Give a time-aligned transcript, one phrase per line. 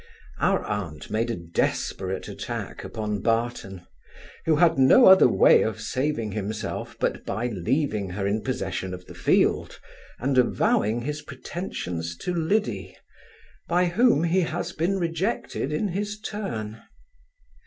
[0.39, 3.85] Our aunt made a desperate attack upon Barton,
[4.47, 9.05] who had no other way of saving himself, but by leaving her in possession of
[9.05, 9.79] the field,
[10.17, 12.97] and avowing his pretensions to Liddy,
[13.67, 16.81] by whom he has been rejected in his turn.